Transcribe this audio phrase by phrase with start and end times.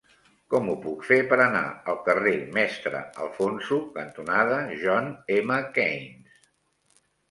[0.53, 1.61] Com ho puc fer per anar
[1.93, 5.65] al carrer Mestre Alfonso cantonada John M.
[5.81, 6.39] Keynes?